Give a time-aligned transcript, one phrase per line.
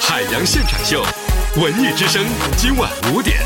[0.00, 1.04] 海洋现场秀，
[1.60, 2.24] 文艺之声，
[2.56, 3.38] 今晚五点。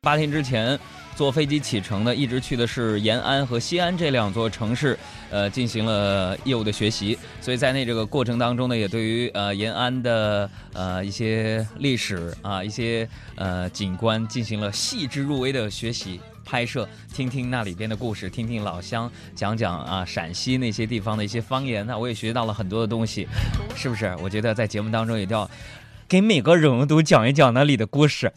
[0.00, 0.78] 八天之前
[1.16, 4.96] 坐飞机启程的，一直去的是延安和西安这两座城市，
[5.30, 7.18] 呃，进行了业务的学习。
[7.40, 16.20] 所以在那这个过程当中呢，也对于呃延安的呃一些历史啊、一些呃景观进行了细致入微的学习。
[16.46, 23.26] 拍摄，听听那里边的故事，听听老乡讲讲啊陕西那些地方的一些方言，那我也学到了很多的东西，
[23.74, 24.16] 是不是？
[24.22, 25.50] 我觉得在节目当中也要
[26.08, 28.32] 给每个人都讲一讲那里的故事。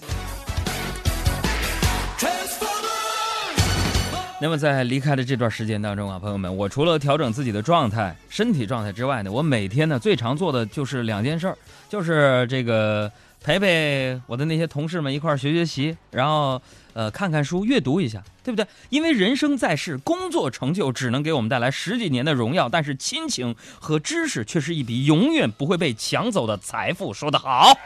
[4.41, 11.57] 那么在离开的这段时间当中啊，朋友们，我除了调整自己的状态、身体状态之外呢，我每天呢最常做的就是两件事儿，
[11.89, 16.61] 就是这个陪陪我的那些同事们一块儿学学习，然后
[16.93, 18.67] 呃看看书、阅读一下，对不对？
[18.89, 27.13] 因为人生在世，工作成就只能给我们带来十几年的荣耀，但是亲情和知识却是一笔永远不会被抢走的财富。
[27.13, 27.77] 说得好。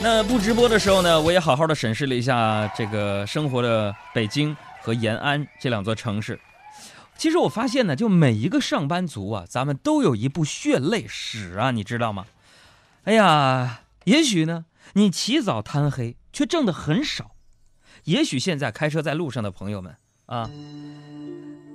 [0.00, 6.40] 那不直播的时候呢，我也好好的审视了一下这个生活的北京和延安这两座城市。
[7.16, 12.24] 其实我发现呢，就每一个上班族啊，咱们都有一部血泪史啊，你知道吗？
[13.04, 17.32] 哎呀，也许呢，你起早贪黑却挣得很少；
[18.04, 19.96] 也许现在开车在路上的朋友们
[20.26, 20.50] 啊，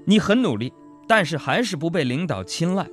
[0.06, 0.72] 你很努力，
[1.08, 2.86] 但是还是不被领导青睐；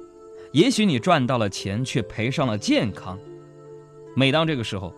[0.52, 3.18] 也许你赚到了钱，却赔上了健康。
[4.16, 4.94] 每当这个时候，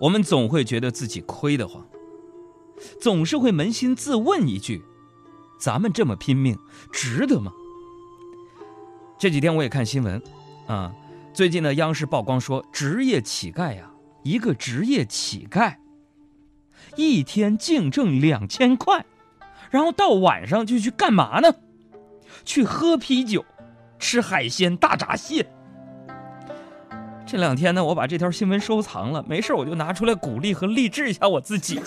[0.00, 1.86] 我们总会觉得自己亏得慌，
[3.00, 4.82] 总是会扪心自问一句：
[5.60, 6.58] 咱们这么拼命，
[6.92, 7.52] 值得吗？
[9.18, 10.20] 这几天我也看新闻，
[10.66, 10.92] 啊，
[11.40, 13.90] 最近呢，央视曝光说，职业乞丐呀，
[14.22, 15.76] 一个职业乞丐，
[16.96, 19.06] 一天净挣两千块，
[19.70, 21.54] 然后到晚上就去干嘛呢？
[22.44, 23.42] 去喝啤酒，
[23.98, 25.50] 吃海鲜大闸蟹。
[27.24, 31.80] 这两天呢，我把这条新闻收藏了，没事我就拿出来鼓励和励志一下我自己。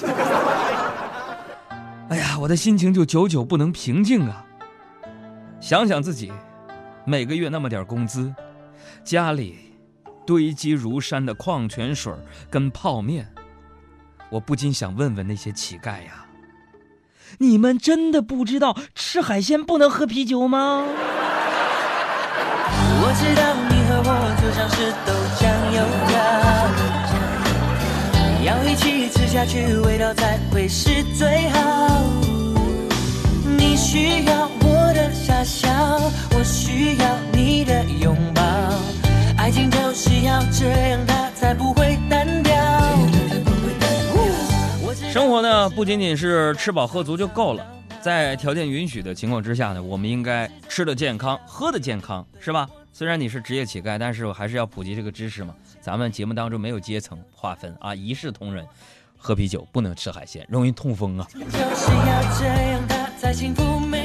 [2.09, 4.43] 哎呀，我的心情就久久不能平静啊！
[5.59, 6.33] 想想自己
[7.05, 8.33] 每个月那么点工资，
[9.03, 9.57] 家里
[10.25, 12.13] 堆积如山的矿泉水
[12.49, 13.27] 跟泡面，
[14.29, 16.25] 我不禁想问问那些乞丐呀：
[17.39, 20.85] 你们真的不知道吃海鲜不能喝啤酒吗？
[23.05, 24.11] 我知道你和我
[24.41, 25.41] 就像是豆浆
[25.75, 25.77] 油
[26.07, 26.13] 条，
[28.45, 31.59] 要一起吃下去，味道才会是最好。
[33.57, 35.69] 你需要我的傻笑，
[36.35, 37.17] 我需要
[40.51, 42.53] 这样，它才不会单调。
[45.11, 47.65] 生活呢，不仅仅是吃饱喝足就够了，
[48.01, 52.67] 在条件允许的情况之下呢，我们应该吃的健康，喝的健康，是吧？
[52.91, 55.53] 虽然你是职业乞丐，但是我还是要普及这个知识嘛。
[55.81, 58.65] 咱们节目当中没有阶层划分啊，一视同仁。
[59.17, 61.25] 喝啤酒不能吃海鲜，容易痛风啊。
[61.33, 64.02] 就是要这样，他才幸福美好。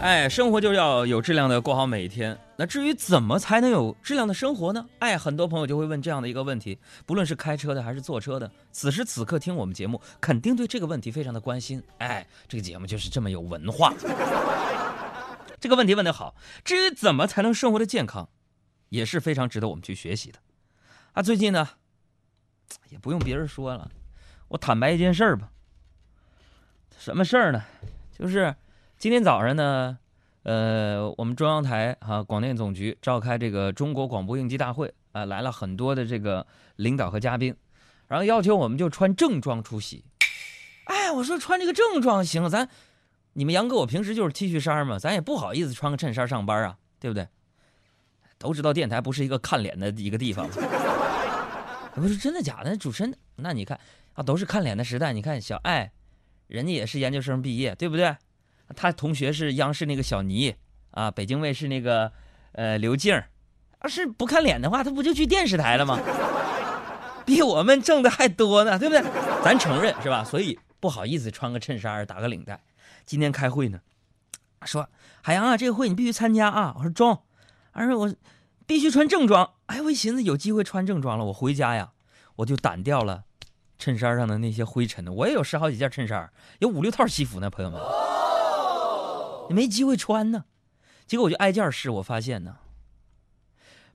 [0.00, 2.38] 哎，生活就要有质量的过好每一天。
[2.56, 4.86] 那至于怎么才能有质量的生活呢？
[5.00, 11.82] 哎，很多朋友就会问这样的一个问题，不论是开车的还是坐车的，此时此刻听我们节目，肯定对这个问题非常的关心。
[11.98, 13.92] 哎，这个节目就是这么有文化。
[15.58, 16.36] 这个问题问得好。
[16.64, 18.28] 至于怎么才能生活的健康，
[18.90, 20.38] 也是非常值得我们去学习的。
[21.14, 21.70] 啊，最近呢，
[22.90, 23.90] 也不用别人说了，
[24.46, 25.50] 我坦白一件事儿吧。
[26.96, 27.64] 什么事儿呢？
[28.16, 28.54] 就是
[28.98, 29.96] 今天早上呢，
[30.42, 36.44] 呃，我们中央台啊广电总局召开这个中国广播应急大会啊，来了很多的这个
[36.74, 37.54] 领导和嘉宾，
[38.08, 40.04] 然后要求我们就穿正装出席。
[40.86, 42.68] 哎，我说穿这个正装行，咱
[43.34, 47.28] 你们杨哥我平时就是 T 恤衫嘛，咱也不好意思穿个衬衫上班啊，对不对？
[48.36, 50.44] 都知道电台不是一个看脸的一个地方。
[51.94, 52.76] 我说真的假的？
[52.76, 53.78] 主持人，那你看
[54.14, 55.12] 啊，都是看脸的时代。
[55.12, 55.92] 你看小爱，
[56.48, 58.16] 人家也是研究生毕业，对不对？
[58.76, 60.54] 他同学是央视那个小尼
[60.90, 62.12] 啊，北京卫视那个
[62.52, 63.28] 呃刘静儿，
[63.82, 65.98] 要是不看脸的话，他不就去电视台了吗？
[67.24, 69.04] 比我们挣的还多呢，对不对？
[69.44, 70.24] 咱承认是吧？
[70.24, 72.60] 所以不好意思穿个衬衫打个领带。
[73.04, 73.80] 今天开会呢，
[74.64, 74.88] 说
[75.22, 76.74] 海洋啊，这个会你必须参加啊。
[76.78, 77.22] 我说中，
[77.72, 78.14] 而且我
[78.66, 79.50] 必须穿正装。
[79.66, 81.90] 哎，我一寻思有机会穿正装了，我回家呀，
[82.36, 83.24] 我就掸掉了
[83.78, 85.12] 衬衫上的那些灰尘呢。
[85.12, 87.78] 我也有十好几件衬衫，有五六套西服呢，朋友们，
[89.48, 90.44] 没机会穿呢。
[91.06, 92.56] 结果我就挨件试，我发现呢，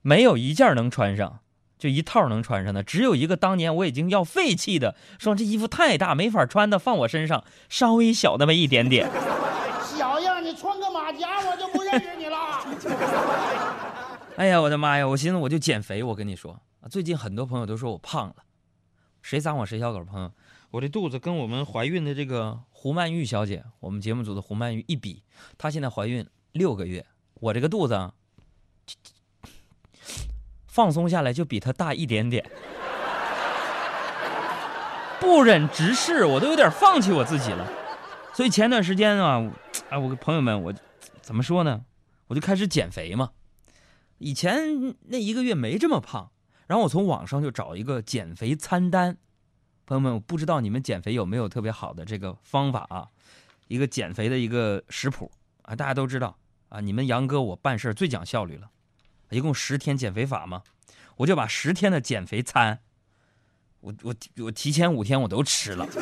[0.02, 1.40] 没有一件能穿上，
[1.78, 9.10] 就一套能穿上的，只有一个当年我已经要废弃的，说这衣服太大没法穿的，放我身上稍微小那么一点点。
[9.84, 12.38] 小样，你穿个马甲我就不认识你了。
[14.38, 15.08] 哎呀，我的妈呀！
[15.08, 16.60] 我寻思我就减肥，我跟你说，
[16.90, 18.36] 最近很多朋友都说我胖了，
[19.22, 20.04] 谁脏我谁小狗。
[20.04, 20.32] 朋友，
[20.74, 25.22] 我这肚子跟我们怀孕的这个胡曼玉小姐，我们节目组的胡曼玉一比，
[25.56, 27.06] 她现在怀孕六个月，
[27.36, 28.12] 我这个肚子啊，
[30.66, 32.50] 放松下来就比她大一点点，
[35.20, 37.72] 不忍直视，我都有点放弃我自己了。
[38.34, 39.48] 所以前段时间啊，
[39.92, 40.74] 哎，我朋友们，我
[41.22, 41.86] 怎么说呢？
[42.26, 43.30] 我就开始减肥嘛。
[44.18, 46.32] 以前那一个月没这么胖，
[46.66, 49.20] 然后我从网上就找一个减肥餐单。
[49.86, 53.10] 朋友们，我不知道你们减肥有没有特别好的这个方法啊？
[53.68, 55.32] 一个减肥的一个食谱
[55.64, 56.38] 啊，大家都知道
[56.70, 56.80] 啊。
[56.80, 58.70] 你们杨哥我办事最讲效率了，
[59.30, 60.64] 一共十天减肥法嘛，
[61.18, 62.80] 我就把十天的减肥餐，
[63.82, 65.86] 我我我提前五天我都吃了。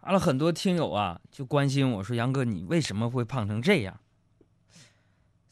[0.00, 4.00] 完了，很多听友啊就关心我说：“杨哥，你为什么会胖成这样？”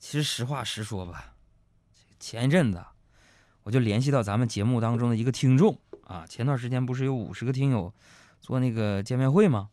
[0.01, 1.35] 其实实话实说吧，
[2.19, 2.83] 前一阵子
[3.65, 5.79] 我就联系到咱们节目当中的一个听众
[6.09, 7.93] 啊，前段时间不是有五十个听友
[8.41, 9.69] 做那个见面会吗？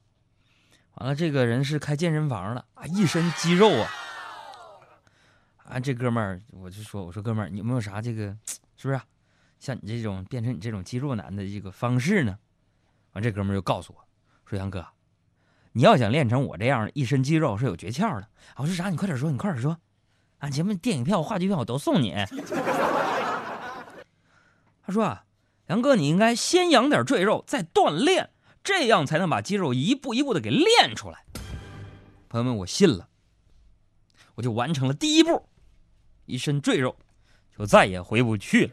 [0.95, 3.89] 完了，这个人是开健身房的啊，一身肌肉啊，
[5.63, 8.37] 啊，这哥们儿我就说，我说哥们儿，你有没有啥这个，
[8.75, 8.99] 是不是
[9.59, 12.38] 像你这种变成你这种肌肉男的这个方式呢？
[13.13, 14.05] 完，这哥们儿就告诉我
[14.45, 14.85] 说，杨哥，
[15.71, 18.27] 你要想练成我这样一身肌肉是有诀窍的。
[18.57, 18.89] 我说啥？
[18.89, 19.77] 你快点说，你快点说。
[20.39, 22.13] 俺节目电影票、话剧票我都送你。
[24.85, 25.23] 他说：“啊，
[25.67, 28.29] 杨哥，你应该先养点赘肉，再锻炼，
[28.63, 31.25] 这样才能把肌肉一步一步的给练出来。”
[32.29, 33.07] 朋友们，我信了，
[34.35, 35.47] 我就完成了第一步，
[36.25, 36.95] 一身赘肉，
[37.57, 38.71] 就再也回不去了。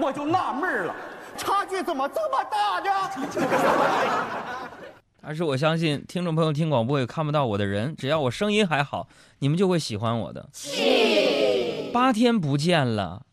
[0.00, 0.94] 我就纳闷了。
[1.36, 2.90] 差距怎么这么大呢？
[5.28, 9.10] 但是我相信听众朋友听广播也看不到我的人，只要我声音还好，
[9.40, 10.48] 你们就会喜欢我的。
[11.92, 13.26] 八天不见了，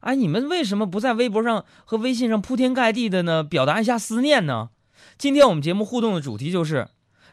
[0.00, 3.42] 哎，你们为什么不在微博上和微信上铺天盖地的呢？
[3.42, 4.68] 表达一下思念呢？
[5.16, 6.88] 今天我们节目互动的主题就是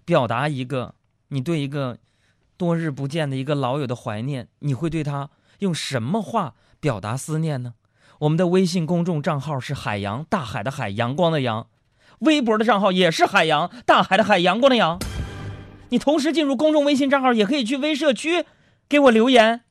[0.06, 0.96] 表达一个
[1.28, 1.98] 你对一个
[2.56, 7.74] 多日不见的一个老友的怀念，你会对他用什么话表达思念呢？
[8.20, 11.68] 我们的微信公众账号是海洋大海的海阳光的阳，
[12.20, 15.00] 微博的账号也是海洋大海的海阳光的阳。
[15.90, 18.46] 你同时进入公众微信账号，也可以去微社区
[18.88, 19.62] 给我留言。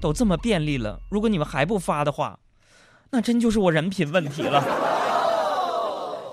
[0.00, 2.38] 都这么便利了，如果你们还不发的话，
[3.10, 4.62] 那真就是我人品问题了。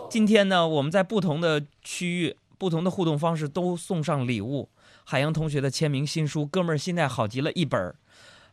[0.09, 4.69] 今天呢，我们在不同的区域、不同的互动方式都送上礼物。
[5.03, 7.95] 海洋同学的签名新书《哥们儿心态好极了》一本。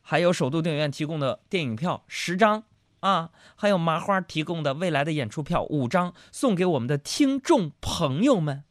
[0.01, 2.65] 还有首都电影院提供的电影票十张
[3.03, 8.65] 啊，还有麻花提供的未来的演出票五张，送给我们的听众朋友们。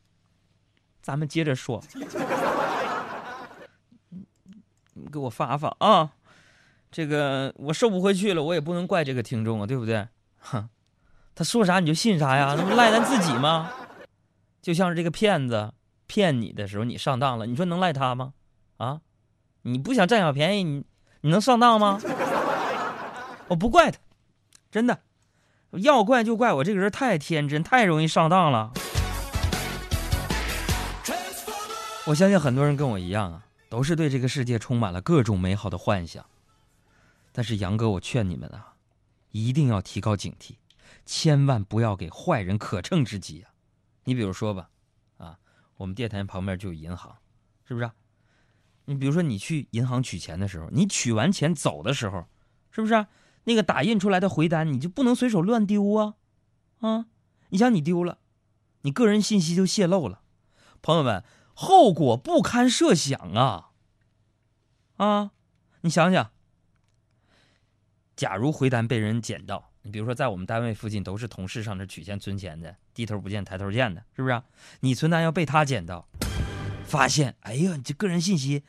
[1.01, 1.83] 咱们接着说，
[4.93, 6.11] 你给我发发啊！
[6.91, 10.07] 这个我收不回去了，我也不能怪这个听众啊，对不对？
[10.39, 10.69] 哼，
[11.33, 12.55] 他说啥你就信啥呀？
[12.57, 13.71] 那不赖咱自己吗？
[14.61, 15.73] 就像是这个骗子
[16.07, 18.33] 骗你的时候，你上当了，你说能赖他吗？
[18.77, 19.01] 啊，
[19.63, 20.85] 你不想占小便宜，你。
[21.23, 22.01] 你能上当吗？
[23.47, 23.99] 我不怪他，
[24.71, 25.01] 真的，
[25.71, 28.71] 要怪就怪我这个人太天真，太容易上当了。
[32.07, 36.25] 我相信很多人跟我一样啊，都是对这个世界充满了各种美好的幻想。
[37.33, 38.73] 但是杨哥，我劝你们啊，
[39.31, 40.55] 一定要提高警惕，
[41.05, 43.51] 千万不要给坏人可乘之机啊！
[44.05, 44.69] 你比如说吧，
[45.17, 45.37] 啊，
[45.75, 47.15] 我们电台旁边就有银行，
[47.65, 47.91] 是不是？
[48.85, 52.25] 你比如说，你去银行取钱的时候，你取完钱走的时候，
[52.71, 53.05] 是不是
[53.43, 56.15] 那个打印出来的回单，你就不能随手乱丢啊？
[56.79, 57.05] 啊，
[57.49, 58.19] 你想你丢了，
[58.81, 60.21] 你个人信息就泄露了，
[60.81, 63.69] 朋友们，后果不堪设想啊！
[64.97, 65.31] 啊，
[65.81, 66.31] 你想想，
[68.15, 74.41] 假如回单被人捡到，你比如说在我们单位附近都是同事上这取钱存钱的，低头不见抬头见的，是不是？
[74.81, 76.07] 你存单要被他捡到。
[76.83, 78.63] 发现，哎呀，你这个人信息，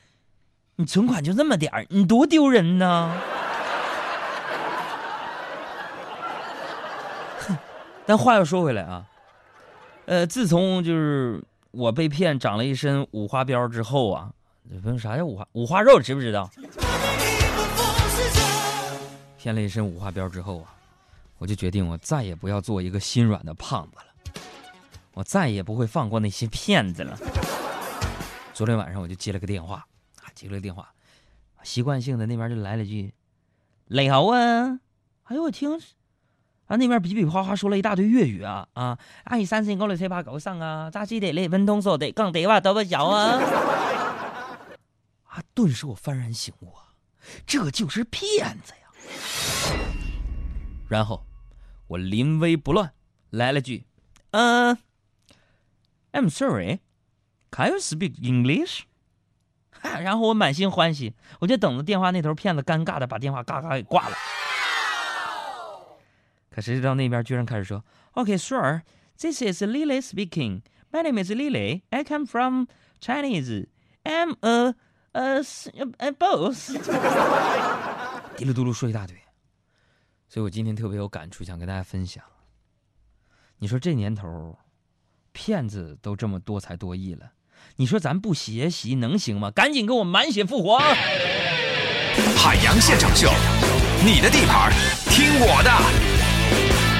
[0.76, 3.20] 你存款就这么点儿，你多丢人呢！
[8.06, 9.06] 但话又说回来啊，
[10.06, 14.32] 呃，自从就是我被骗长了一身五花膘之后啊，
[14.82, 16.50] 问啥叫五花五花肉，知不知道？
[19.38, 20.74] 骗了一身五花膘之后啊，
[21.38, 24.42] 我就决定我再也不要做一个心软的胖子了，
[25.14, 27.16] 我再也不会放过那些骗子了。
[28.52, 29.76] 昨天晚上我就接了个电话，
[30.20, 30.92] 啊，接了个电话，
[31.62, 33.14] 习惯性的那边就来了句
[33.88, 34.78] ：“雷好啊！”
[35.24, 35.80] 哎呦我听，
[36.72, 38.98] 啊，那边比比划划说了一大堆粤语啊啊！
[39.24, 43.36] 阿姨三四五六七八九十啊，揸支地你分通所地讲地话都不晓啊！
[45.28, 46.96] 啊，顿时我幡然醒悟啊，
[47.46, 49.76] 这就是骗子呀！
[50.88, 51.26] 然后
[51.88, 52.94] 我临危不乱，
[53.28, 53.84] 来了句
[54.32, 54.78] ：“嗯、
[56.12, 56.80] i m sorry,
[57.50, 58.84] can you speak English？”
[59.82, 64.16] 然后我满心欢喜，我就等着电话那头骗子尴尬的把电话嘎嘎给挂了。
[66.54, 67.82] 可谁知道那边居然开始说
[68.12, 68.82] ，OK, sure,
[69.18, 70.60] this is Lily speaking.
[70.92, 71.82] My name is Lily.
[71.88, 72.66] I come from
[73.00, 73.68] Chinese.
[74.04, 74.74] I'm a
[75.12, 75.42] a
[75.98, 76.72] a boss。
[78.36, 79.16] ”嘀噜嘟噜说一大堆，
[80.28, 82.22] 所以我今天特别有感触，想跟大家分享。
[83.58, 84.58] 你说这年头，
[85.32, 87.32] 骗子都这么多才多艺了，
[87.76, 89.50] 你说咱不学习能行吗？
[89.50, 90.78] 赶紧给我满血复活！
[92.36, 93.30] 海洋现场秀，
[94.04, 94.70] 你的地盘
[95.08, 96.21] 听我的。
[96.52, 96.91] Bye.